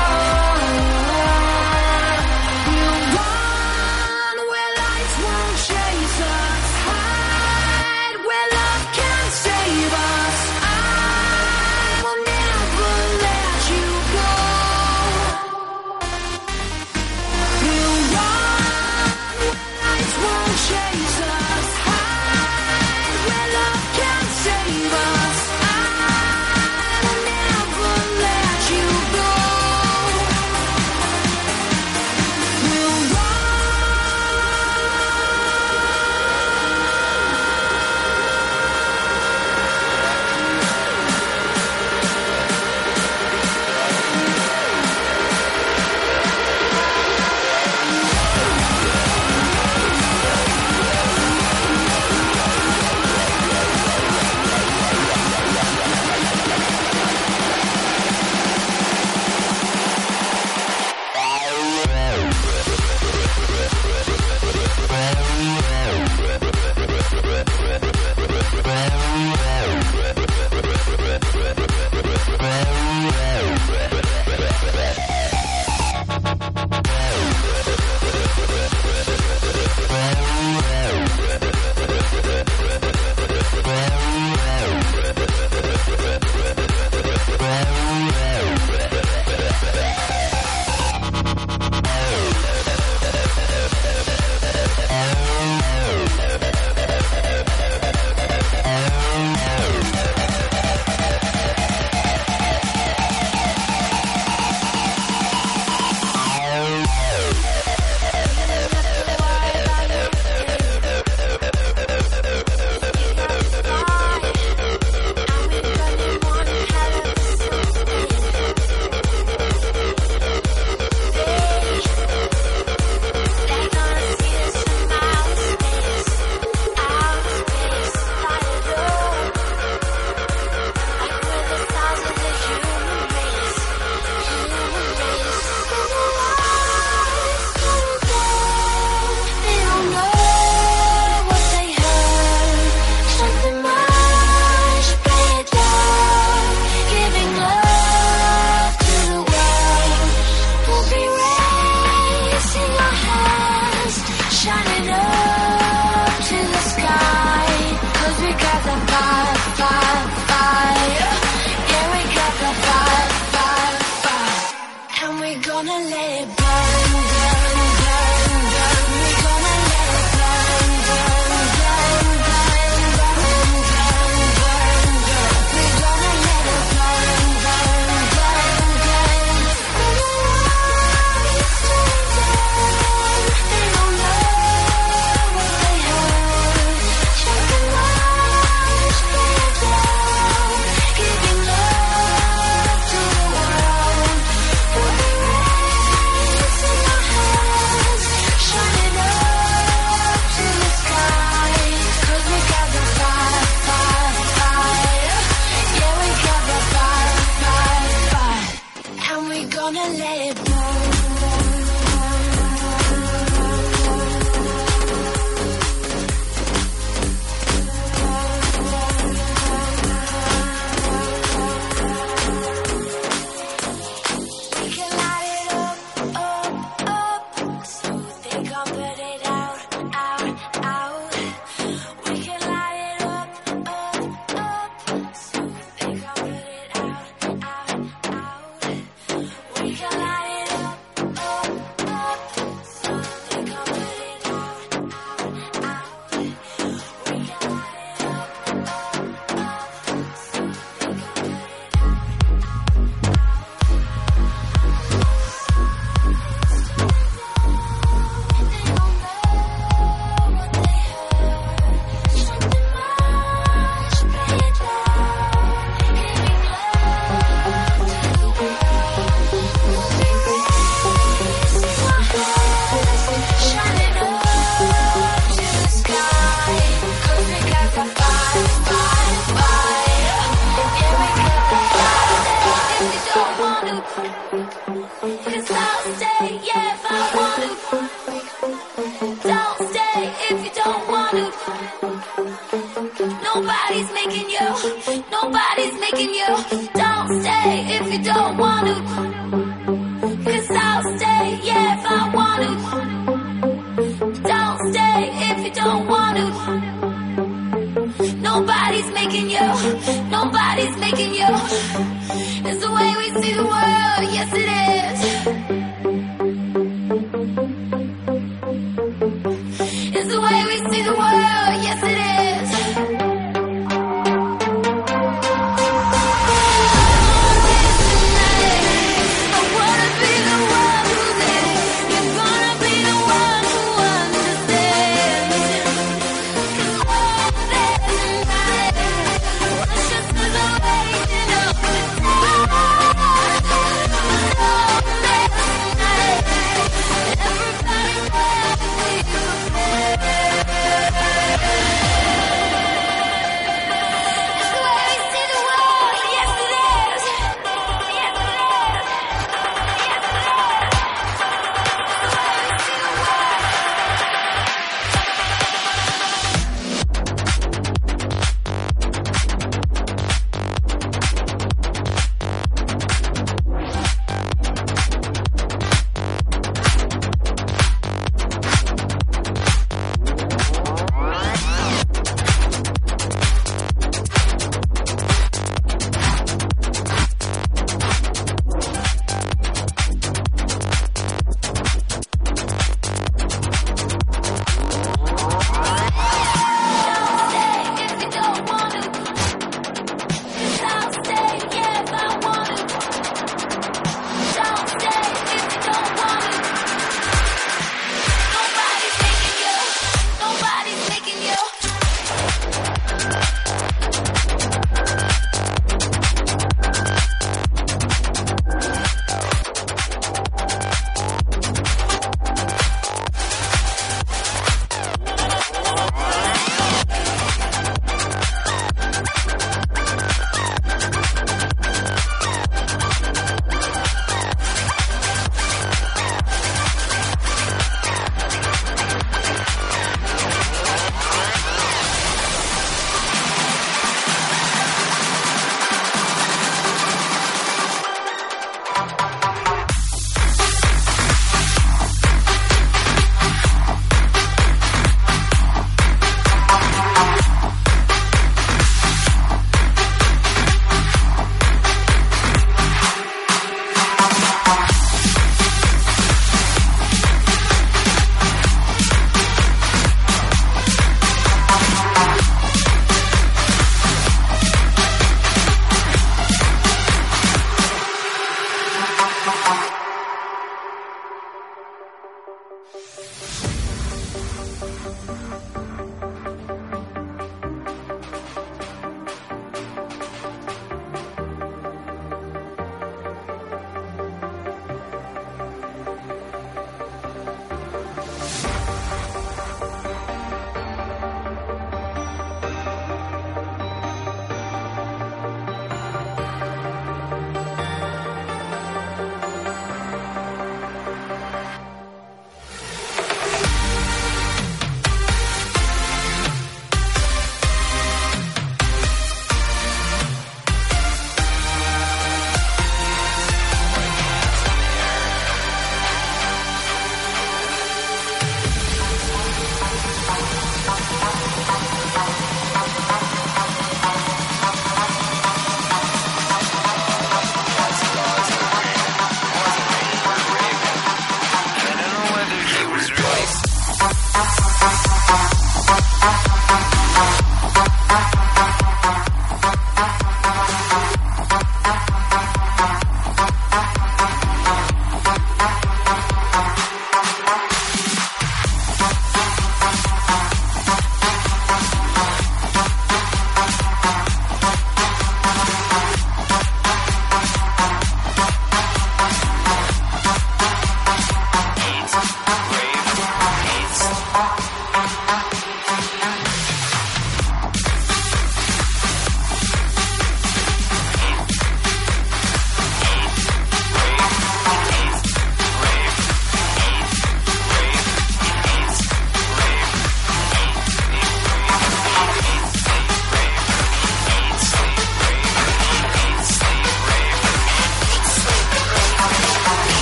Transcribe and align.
it 210.14 210.50
won't. 210.50 210.91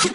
She 0.00 0.08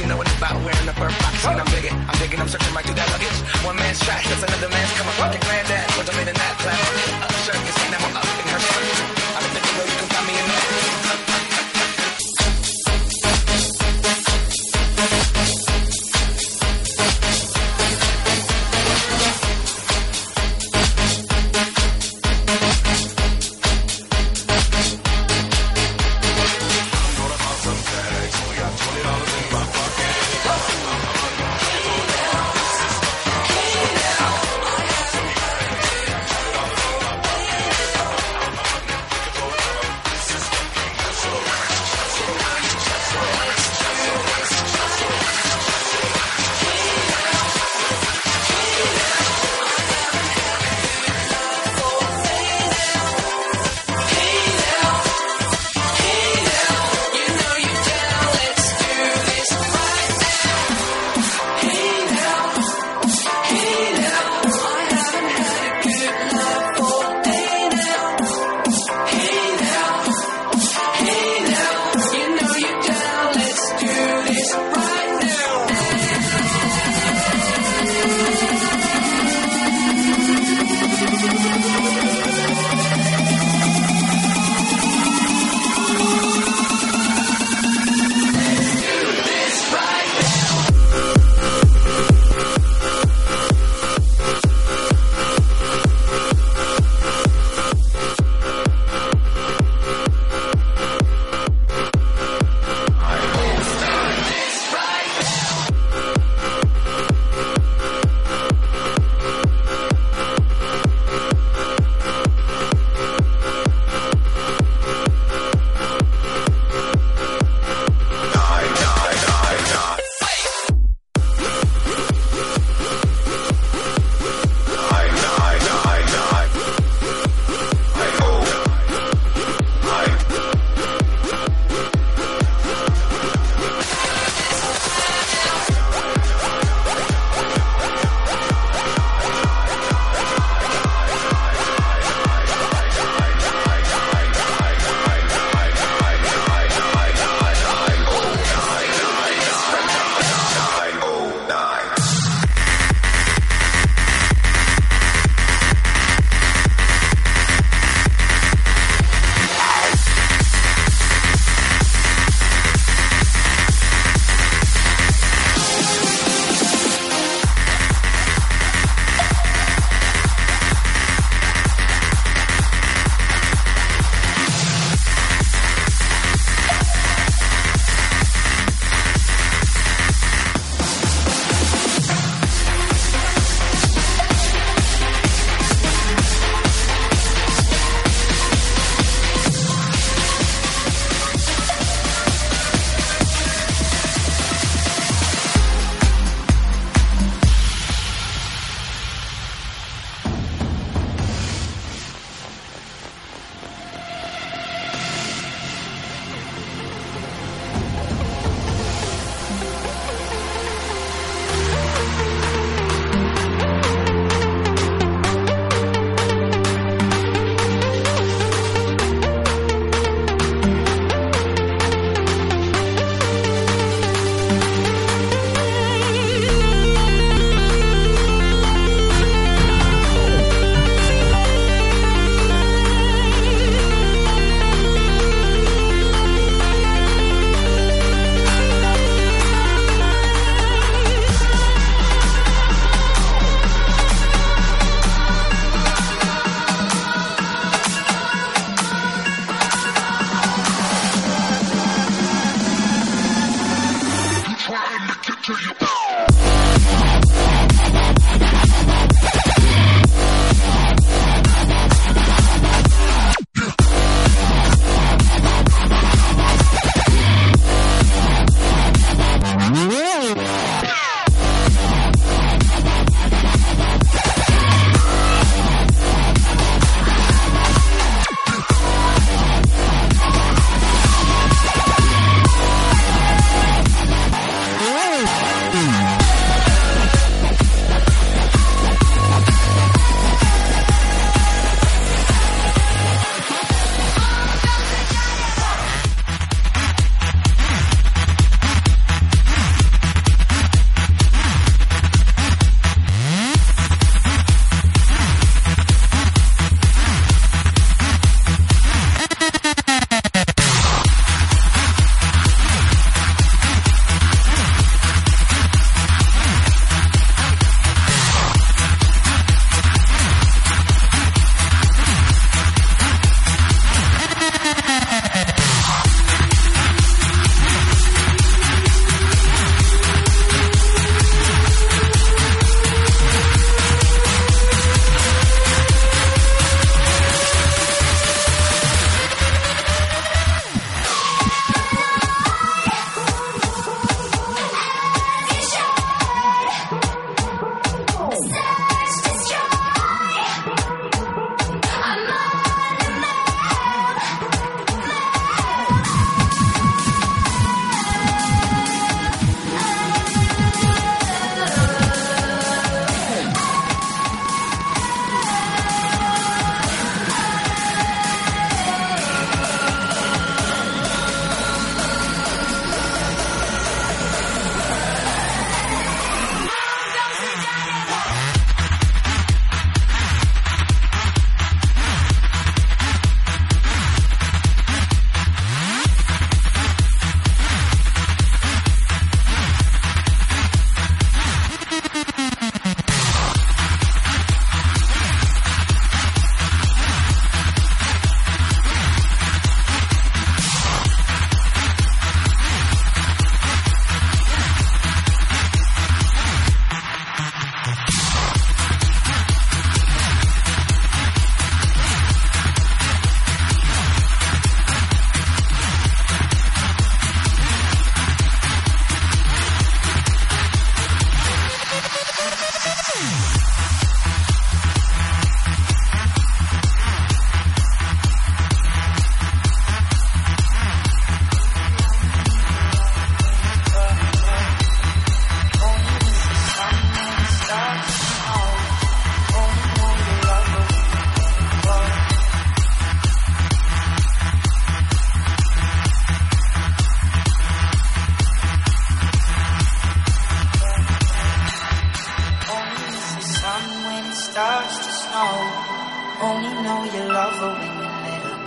She 0.00 0.06
know 0.06 0.16
what 0.16 0.32
about 0.38 0.56
wearing 0.64 0.86
the 0.86 0.94
bird 0.94 1.12
box. 1.18 1.44
When 1.44 1.60
I'm 1.60 1.66
digging, 1.66 1.92
I'm 1.92 2.16
digging, 2.18 2.40
I'm 2.40 2.48
searching 2.48 2.72
right 2.72 2.84
through 2.84 2.94
that 2.94 3.10
luggage. 3.10 3.36
One 3.66 3.76
man's 3.76 4.00
trash, 4.00 4.26
that's 4.28 4.42
another 4.42 4.70
man's 4.70 4.92
come 4.96 5.08
up. 5.08 5.14
Fucking 5.14 5.40
granddad, 5.40 5.88
put 5.90 6.06
them 6.06 6.18
in 6.20 6.26
the 6.26 6.32
nap 6.32 6.56
clap. 6.56 6.78
Uh, 6.78 7.24
up 7.24 7.32
shirt, 7.44 7.60
you 7.60 7.72
see 7.72 7.90
now 7.90 7.98
I'm 8.00 8.16
up 8.16 8.24
in 8.24 8.48
her 8.48 8.60
skirt. 8.60 9.19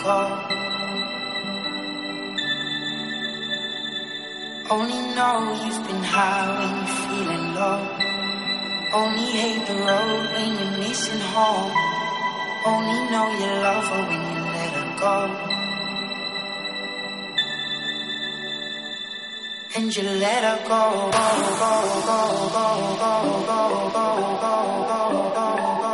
Go. 0.04 0.20
Only 4.70 5.00
know 5.16 5.36
you've 5.64 5.88
been 5.88 6.04
high 6.04 6.48
when 6.58 6.72
you're 6.78 6.96
feeling 7.08 7.46
low. 7.56 7.80
Only 9.00 9.26
hate 9.38 9.66
the 9.66 9.76
road 9.88 10.24
when 10.34 10.50
you're 10.60 10.78
missing 10.84 11.24
home. 11.36 11.72
Only 12.66 13.00
know 13.12 13.28
you 13.40 13.50
love 13.66 13.88
her 13.92 14.04
when 14.10 14.22
you 14.32 14.42
let 14.56 14.72
her 14.78 14.90
go. 15.04 15.18
And 19.76 19.96
you 19.96 20.04
let 20.04 20.44
her 20.50 20.60
go, 20.68 20.84
go, 21.18 21.28
go, 21.64 21.74
go, 22.10 22.20
go, 22.56 22.68
go, 23.02 23.16
go, 23.50 23.64
go, 23.96 24.08
go, 24.44 24.56
go, 24.92 25.02
go, 25.38 25.82
go. 25.82 25.93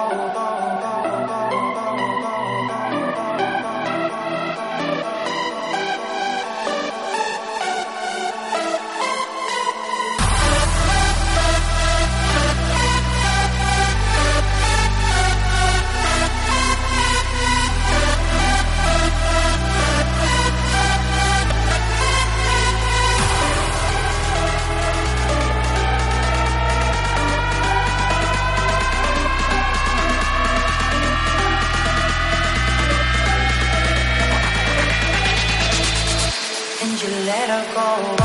let 37.29 37.47
her 37.47 37.73
go. 37.75 38.18